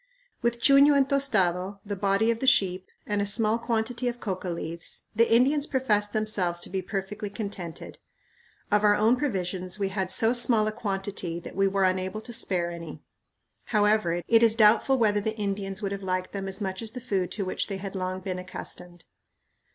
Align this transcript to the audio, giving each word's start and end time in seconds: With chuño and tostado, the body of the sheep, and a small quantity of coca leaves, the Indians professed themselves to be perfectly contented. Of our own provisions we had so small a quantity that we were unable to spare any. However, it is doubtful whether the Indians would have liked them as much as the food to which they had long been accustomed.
With 0.41 0.59
chuño 0.59 0.97
and 0.97 1.07
tostado, 1.07 1.77
the 1.85 1.95
body 1.95 2.31
of 2.31 2.39
the 2.39 2.47
sheep, 2.47 2.87
and 3.05 3.21
a 3.21 3.25
small 3.27 3.59
quantity 3.59 4.07
of 4.07 4.19
coca 4.19 4.49
leaves, 4.49 5.03
the 5.15 5.31
Indians 5.31 5.67
professed 5.67 6.11
themselves 6.11 6.59
to 6.61 6.71
be 6.71 6.81
perfectly 6.81 7.29
contented. 7.29 7.99
Of 8.71 8.83
our 8.83 8.95
own 8.95 9.15
provisions 9.15 9.77
we 9.77 9.89
had 9.89 10.09
so 10.09 10.33
small 10.33 10.65
a 10.65 10.71
quantity 10.71 11.39
that 11.41 11.55
we 11.55 11.67
were 11.67 11.83
unable 11.83 12.21
to 12.21 12.33
spare 12.33 12.71
any. 12.71 13.03
However, 13.65 14.23
it 14.27 14.41
is 14.41 14.55
doubtful 14.55 14.97
whether 14.97 15.21
the 15.21 15.37
Indians 15.37 15.83
would 15.83 15.91
have 15.91 16.01
liked 16.01 16.31
them 16.31 16.47
as 16.47 16.59
much 16.61 16.81
as 16.81 16.93
the 16.93 16.99
food 16.99 17.31
to 17.33 17.45
which 17.45 17.67
they 17.67 17.77
had 17.77 17.95
long 17.95 18.21
been 18.21 18.39
accustomed. 18.39 19.05